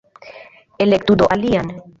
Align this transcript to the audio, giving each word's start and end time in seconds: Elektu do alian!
Elektu 0.85 1.15
do 1.23 1.31
alian! 1.37 1.75